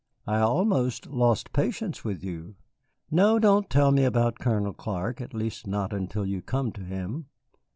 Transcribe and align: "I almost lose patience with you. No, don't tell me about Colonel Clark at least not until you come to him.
"I 0.25 0.39
almost 0.39 1.05
lose 1.05 1.43
patience 1.43 2.03
with 2.03 2.23
you. 2.23 2.55
No, 3.11 3.37
don't 3.37 3.69
tell 3.69 3.91
me 3.91 4.03
about 4.03 4.39
Colonel 4.39 4.73
Clark 4.73 5.21
at 5.21 5.35
least 5.35 5.67
not 5.67 5.93
until 5.93 6.25
you 6.25 6.41
come 6.41 6.71
to 6.71 6.81
him. 6.81 7.27